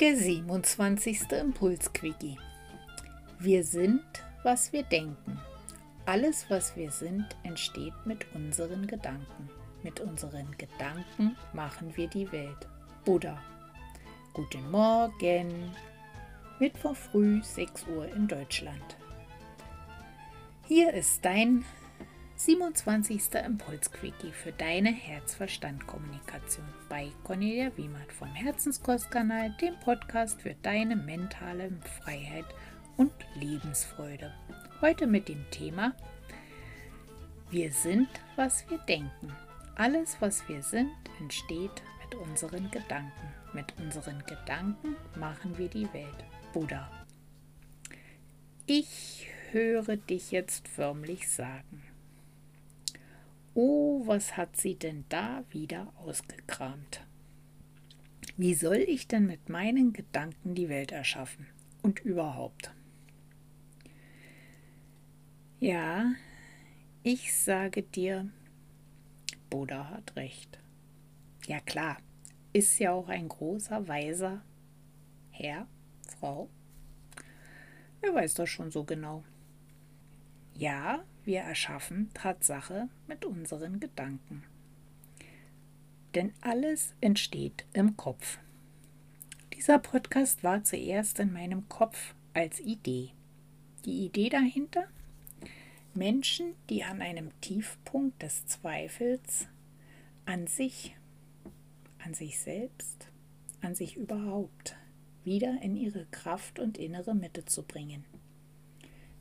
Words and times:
Der 0.00 0.16
27. 0.16 1.32
Impulsquickie. 1.32 2.38
Wir 3.40 3.64
sind, 3.64 4.04
was 4.44 4.72
wir 4.72 4.84
denken. 4.84 5.40
Alles, 6.06 6.46
was 6.48 6.76
wir 6.76 6.92
sind, 6.92 7.26
entsteht 7.42 7.94
mit 8.04 8.24
unseren 8.32 8.86
Gedanken. 8.86 9.50
Mit 9.82 9.98
unseren 9.98 10.56
Gedanken 10.56 11.36
machen 11.52 11.96
wir 11.96 12.06
die 12.06 12.30
Welt. 12.30 12.68
Buddha. 13.04 13.42
Guten 14.34 14.70
Morgen. 14.70 15.72
Mittwoch 16.60 16.94
früh 16.94 17.42
6 17.42 17.86
Uhr 17.88 18.06
in 18.14 18.28
Deutschland. 18.28 18.96
Hier 20.68 20.94
ist 20.94 21.24
dein 21.24 21.64
27. 22.38 23.34
Impulsquickie 23.44 24.30
für 24.30 24.52
deine 24.52 24.90
Herz-Verstand-Kommunikation 24.90 26.64
bei 26.88 27.10
Cornelia 27.24 27.76
Wiemert 27.76 28.12
vom 28.12 28.32
Herzenskostkanal, 28.32 29.56
dem 29.60 29.74
Podcast 29.80 30.40
für 30.42 30.54
deine 30.62 30.94
mentale 30.94 31.72
Freiheit 32.00 32.44
und 32.96 33.10
Lebensfreude. 33.34 34.32
Heute 34.80 35.08
mit 35.08 35.28
dem 35.28 35.44
Thema 35.50 35.96
Wir 37.50 37.72
sind, 37.72 38.08
was 38.36 38.70
wir 38.70 38.78
denken. 38.78 39.32
Alles, 39.74 40.16
was 40.20 40.48
wir 40.48 40.62
sind, 40.62 40.92
entsteht 41.18 41.82
mit 42.04 42.14
unseren 42.14 42.70
Gedanken. 42.70 43.34
Mit 43.52 43.76
unseren 43.80 44.22
Gedanken 44.26 44.94
machen 45.16 45.58
wir 45.58 45.68
die 45.68 45.92
Welt. 45.92 46.24
Buddha. 46.52 46.88
Ich 48.66 49.26
höre 49.50 49.96
dich 49.96 50.30
jetzt 50.30 50.68
förmlich 50.68 51.28
sagen. 51.28 51.82
Oh, 53.60 54.06
was 54.06 54.36
hat 54.36 54.56
sie 54.56 54.76
denn 54.76 55.04
da 55.08 55.42
wieder 55.50 55.92
ausgekramt? 55.96 57.04
Wie 58.36 58.54
soll 58.54 58.76
ich 58.76 59.08
denn 59.08 59.26
mit 59.26 59.48
meinen 59.48 59.92
Gedanken 59.92 60.54
die 60.54 60.68
Welt 60.68 60.92
erschaffen? 60.92 61.48
Und 61.82 61.98
überhaupt? 61.98 62.72
Ja, 65.58 66.12
ich 67.02 67.34
sage 67.34 67.82
dir, 67.82 68.30
Buddha 69.50 69.90
hat 69.90 70.14
recht. 70.14 70.60
Ja 71.48 71.58
klar, 71.58 71.96
ist 72.52 72.78
ja 72.78 72.92
auch 72.92 73.08
ein 73.08 73.28
großer, 73.28 73.88
weiser 73.88 74.40
Herr, 75.32 75.66
Frau. 76.20 76.48
Er 78.02 78.14
weiß 78.14 78.34
das 78.34 78.50
schon 78.50 78.70
so 78.70 78.84
genau. 78.84 79.24
Ja, 80.54 81.02
wir 81.28 81.40
erschaffen 81.40 82.10
Tatsache 82.14 82.88
mit 83.06 83.26
unseren 83.26 83.80
Gedanken. 83.80 84.44
Denn 86.14 86.32
alles 86.40 86.94
entsteht 87.02 87.66
im 87.74 87.98
Kopf. 87.98 88.38
Dieser 89.52 89.78
Podcast 89.78 90.42
war 90.42 90.64
zuerst 90.64 91.20
in 91.20 91.30
meinem 91.34 91.68
Kopf 91.68 92.14
als 92.32 92.60
Idee. 92.60 93.10
Die 93.84 94.06
Idee 94.06 94.30
dahinter? 94.30 94.88
Menschen, 95.92 96.54
die 96.70 96.82
an 96.82 97.02
einem 97.02 97.38
Tiefpunkt 97.42 98.22
des 98.22 98.46
Zweifels 98.46 99.48
an 100.24 100.46
sich, 100.46 100.96
an 101.98 102.14
sich 102.14 102.40
selbst, 102.40 103.08
an 103.60 103.74
sich 103.74 103.98
überhaupt 103.98 104.76
wieder 105.24 105.60
in 105.60 105.76
ihre 105.76 106.06
Kraft 106.06 106.58
und 106.58 106.78
innere 106.78 107.14
Mitte 107.14 107.44
zu 107.44 107.64
bringen 107.64 108.06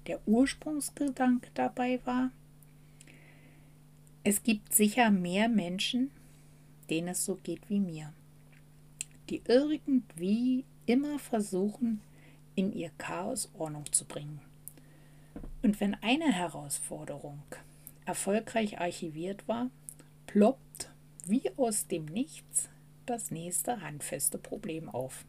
der 0.08 0.26
Ursprungsgedanke 0.28 1.50
dabei 1.54 2.00
war, 2.06 2.32
es 4.24 4.44
gibt 4.44 4.74
sicher 4.74 5.12
mehr 5.12 5.48
Menschen, 5.48 6.12
denen 6.90 7.10
es 7.10 7.24
so 7.26 7.36
geht 7.36 7.70
wie 7.70 7.80
mir, 7.80 8.14
die 9.30 9.42
irgendwie 9.46 10.66
immer 10.86 11.20
versuchen, 11.20 12.02
in 12.56 12.74
ihr 12.74 12.92
Chaos 12.98 13.50
Ordnung 13.58 13.92
zu 13.92 14.06
bringen. 14.06 14.42
Und 15.62 15.80
wenn 15.80 15.96
eine 15.96 16.32
Herausforderung 16.32 17.42
erfolgreich 18.06 18.80
archiviert 18.80 19.48
war, 19.48 19.70
ploppt 20.26 20.92
wie 21.26 21.52
aus 21.58 21.88
dem 21.88 22.06
Nichts 22.06 22.70
das 23.06 23.32
nächste 23.32 23.82
handfeste 23.82 24.38
Problem 24.38 24.90
auf, 24.90 25.26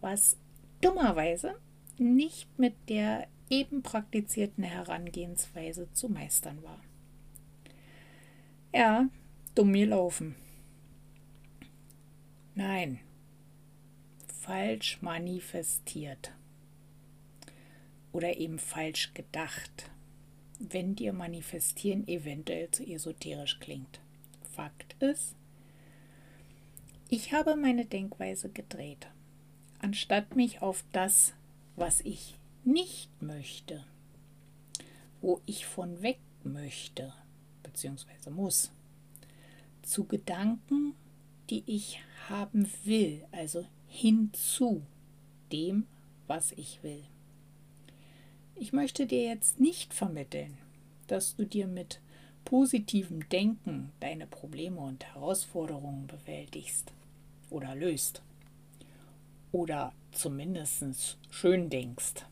was 0.00 0.36
dummerweise 0.80 1.54
nicht 1.98 2.58
mit 2.58 2.74
der 2.88 3.26
eben 3.50 3.82
praktizierten 3.82 4.64
Herangehensweise 4.64 5.88
zu 5.92 6.08
meistern 6.08 6.62
war. 6.62 6.80
Ja, 8.72 9.08
dumm 9.54 9.72
gelaufen. 9.72 10.36
Nein, 12.54 12.98
falsch 14.28 15.02
manifestiert 15.02 16.32
oder 18.12 18.36
eben 18.38 18.58
falsch 18.58 19.12
gedacht, 19.12 19.90
wenn 20.58 20.94
dir 20.94 21.12
manifestieren 21.12 22.08
eventuell 22.08 22.70
zu 22.70 22.82
esoterisch 22.86 23.60
klingt. 23.60 24.00
Fakt 24.54 24.96
ist, 25.02 25.36
ich 27.08 27.32
habe 27.32 27.56
meine 27.56 27.84
Denkweise 27.84 28.48
gedreht. 28.48 29.08
Anstatt 29.80 30.34
mich 30.34 30.62
auf 30.62 30.82
das, 30.92 31.34
was 31.76 32.00
ich 32.00 32.38
nicht 32.66 33.10
möchte, 33.22 33.84
wo 35.20 35.40
ich 35.46 35.66
von 35.66 36.02
weg 36.02 36.18
möchte, 36.44 37.12
beziehungsweise 37.62 38.30
muss, 38.30 38.70
zu 39.82 40.04
Gedanken, 40.04 40.94
die 41.48 41.62
ich 41.66 42.00
haben 42.28 42.68
will, 42.84 43.24
also 43.30 43.64
hinzu 43.88 44.82
dem, 45.52 45.86
was 46.26 46.52
ich 46.52 46.82
will. 46.82 47.04
Ich 48.56 48.72
möchte 48.72 49.06
dir 49.06 49.22
jetzt 49.22 49.60
nicht 49.60 49.94
vermitteln, 49.94 50.58
dass 51.06 51.36
du 51.36 51.44
dir 51.44 51.68
mit 51.68 52.00
positivem 52.44 53.28
Denken 53.28 53.92
deine 54.00 54.26
Probleme 54.26 54.80
und 54.80 55.04
Herausforderungen 55.04 56.06
bewältigst 56.06 56.92
oder 57.50 57.74
löst 57.74 58.22
oder 59.52 59.92
zumindest 60.12 61.18
schön 61.30 61.70
denkst 61.70 62.24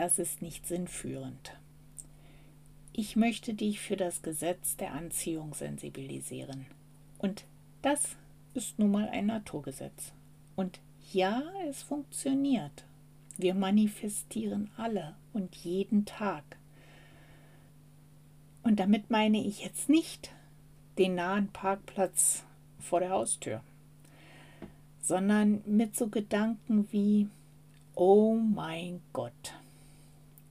das 0.00 0.18
ist 0.18 0.40
nicht 0.40 0.66
sinnführend. 0.66 1.52
Ich 2.94 3.16
möchte 3.16 3.52
dich 3.52 3.80
für 3.80 3.98
das 3.98 4.22
Gesetz 4.22 4.78
der 4.78 4.94
Anziehung 4.94 5.52
sensibilisieren. 5.52 6.64
Und 7.18 7.44
das 7.82 8.16
ist 8.54 8.78
nun 8.78 8.92
mal 8.92 9.10
ein 9.10 9.26
Naturgesetz. 9.26 10.14
Und 10.56 10.80
ja, 11.12 11.42
es 11.68 11.82
funktioniert. 11.82 12.86
Wir 13.36 13.52
manifestieren 13.52 14.70
alle 14.78 15.16
und 15.34 15.54
jeden 15.56 16.06
Tag. 16.06 16.44
Und 18.62 18.80
damit 18.80 19.10
meine 19.10 19.44
ich 19.44 19.62
jetzt 19.62 19.90
nicht 19.90 20.32
den 20.96 21.16
nahen 21.16 21.48
Parkplatz 21.48 22.46
vor 22.78 23.00
der 23.00 23.10
Haustür, 23.10 23.62
sondern 25.02 25.60
mit 25.66 25.94
so 25.94 26.08
Gedanken 26.08 26.90
wie, 26.90 27.28
oh 27.94 28.32
mein 28.34 29.02
Gott, 29.12 29.59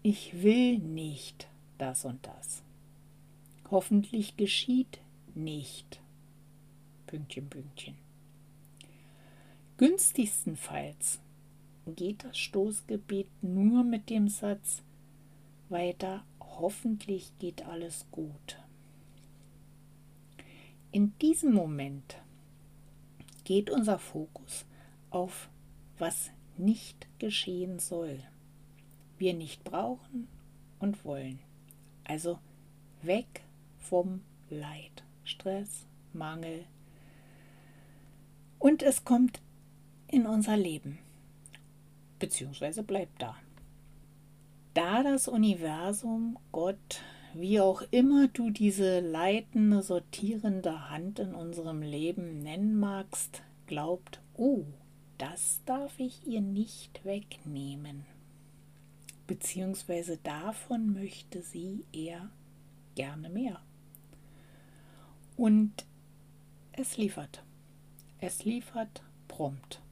ich 0.02 0.42
will 0.42 0.78
nicht 0.78 1.48
das 1.78 2.06
und 2.06 2.26
das. 2.26 2.64
Hoffentlich 3.70 4.38
geschieht 4.38 5.02
nicht. 5.36 6.00
Pünktchen, 7.06 7.50
Pünktchen. 7.50 7.96
Günstigstenfalls 9.78 11.20
geht 11.86 12.24
das 12.24 12.38
Stoßgebet 12.38 13.28
nur 13.42 13.84
mit 13.84 14.10
dem 14.10 14.28
Satz 14.28 14.84
weiter, 15.70 16.24
hoffentlich 16.40 17.32
geht 17.40 17.66
alles 17.66 18.06
gut. 18.12 18.60
In 20.92 21.18
diesem 21.20 21.54
Moment 21.54 22.18
geht 23.44 23.70
unser 23.70 24.00
Fokus 24.00 24.66
auf, 25.10 25.50
was 25.98 26.32
nicht 26.58 27.08
geschehen 27.20 27.80
soll 27.80 28.24
wir 29.20 29.34
nicht 29.34 29.64
brauchen 29.64 30.28
und 30.80 31.04
wollen. 31.06 31.40
Also 32.04 32.40
weg 33.02 33.44
vom 33.78 34.22
Leid, 34.50 35.04
Stress, 35.24 35.86
Mangel. 36.14 36.66
Und 38.58 38.84
es 38.84 39.06
kommt 39.06 39.42
in 40.08 40.26
unser 40.26 40.58
Leben, 40.58 41.00
beziehungsweise 42.18 42.84
bleibt 42.84 43.22
da. 43.22 43.36
Da 44.74 45.04
das 45.04 45.28
Universum, 45.28 46.38
Gott, 46.52 47.02
wie 47.34 47.60
auch 47.60 47.84
immer 47.92 48.28
du 48.28 48.50
diese 48.50 49.02
leitende, 49.02 49.82
sortierende 49.82 50.90
Hand 50.90 51.20
in 51.20 51.36
unserem 51.36 51.82
Leben 51.82 52.40
nennen 52.40 52.80
magst, 52.80 53.44
glaubt, 53.68 54.20
oh, 54.36 54.64
das 55.18 55.62
darf 55.66 56.00
ich 56.00 56.26
ihr 56.26 56.42
nicht 56.42 57.06
wegnehmen 57.06 58.06
beziehungsweise 59.30 60.18
davon 60.18 60.92
möchte 60.92 61.44
sie 61.44 61.86
eher 61.94 62.32
gerne 62.96 63.30
mehr. 63.30 63.62
Und 65.38 65.86
es 66.72 66.98
liefert. 66.98 67.44
Es 68.18 68.44
liefert 68.44 69.04
prompt. 69.28 69.84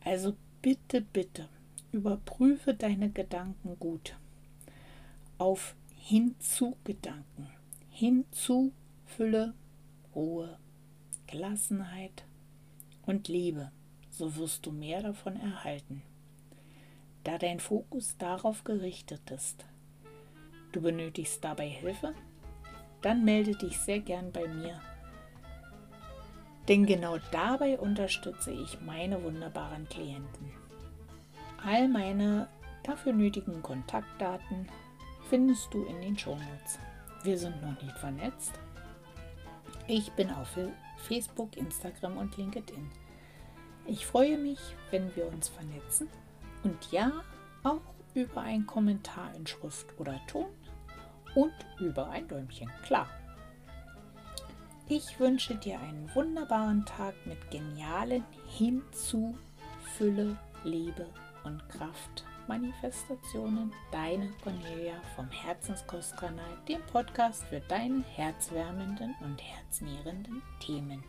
Also 0.00 0.36
bitte, 0.60 1.00
bitte, 1.00 1.48
überprüfe 1.92 2.74
deine 2.74 3.08
Gedanken 3.08 3.78
gut. 3.78 4.18
Auf 5.38 5.74
Hinzu-Gedanken. 5.96 7.48
Hinzu 7.88 8.74
Fülle, 9.06 9.54
Ruhe, 10.14 10.58
Gelassenheit 11.26 12.26
und 13.06 13.28
Liebe. 13.28 13.72
So 14.10 14.36
wirst 14.36 14.66
du 14.66 14.72
mehr 14.72 15.02
davon 15.02 15.36
erhalten. 15.36 16.02
Da 17.24 17.38
dein 17.38 17.60
Fokus 17.60 18.16
darauf 18.18 18.64
gerichtet 18.64 19.30
ist. 19.30 19.64
Du 20.72 20.80
benötigst 20.80 21.42
dabei 21.42 21.68
Hilfe? 21.68 22.14
Dann 23.02 23.24
melde 23.24 23.56
dich 23.56 23.78
sehr 23.78 24.00
gern 24.00 24.32
bei 24.32 24.46
mir 24.46 24.80
denn 26.68 26.86
genau 26.86 27.18
dabei 27.30 27.78
unterstütze 27.78 28.50
ich 28.50 28.80
meine 28.80 29.22
wunderbaren 29.22 29.88
Klienten. 29.88 30.50
All 31.62 31.88
meine 31.88 32.48
dafür 32.82 33.12
nötigen 33.12 33.62
Kontaktdaten 33.62 34.68
findest 35.28 35.72
du 35.74 35.84
in 35.84 36.00
den 36.00 36.18
Shownotes. 36.18 36.78
Wir 37.22 37.38
sind 37.38 37.60
noch 37.62 37.80
nicht 37.82 37.98
vernetzt. 37.98 38.52
Ich 39.86 40.10
bin 40.12 40.30
auf 40.30 40.56
Facebook, 40.96 41.56
Instagram 41.56 42.16
und 42.16 42.36
LinkedIn. 42.36 42.90
Ich 43.86 44.06
freue 44.06 44.38
mich, 44.38 44.58
wenn 44.90 45.14
wir 45.14 45.26
uns 45.26 45.48
vernetzen 45.48 46.08
und 46.64 46.90
ja, 46.90 47.12
auch 47.62 47.80
über 48.14 48.42
einen 48.42 48.66
Kommentar 48.66 49.34
in 49.34 49.46
Schrift 49.46 49.86
oder 49.98 50.20
Ton 50.26 50.46
und 51.34 51.52
über 51.80 52.08
ein 52.10 52.26
Däumchen, 52.28 52.70
klar. 52.82 53.08
Ich 54.88 55.18
wünsche 55.18 55.54
dir 55.54 55.80
einen 55.80 56.14
wunderbaren 56.14 56.84
Tag 56.84 57.14
mit 57.24 57.50
genialen 57.50 58.24
Hinzu, 58.46 59.36
Fülle, 59.96 60.36
Liebe 60.62 61.06
und 61.44 61.66
Kraft. 61.68 62.24
Manifestationen, 62.46 63.72
deine 63.90 64.30
Cornelia 64.42 65.00
vom 65.16 65.30
Herzenskostkanal, 65.30 66.58
dem 66.68 66.82
Podcast 66.92 67.42
für 67.44 67.60
deine 67.60 68.02
herzwärmenden 68.02 69.14
und 69.22 69.42
herznährenden 69.42 70.42
Themen. 70.60 71.02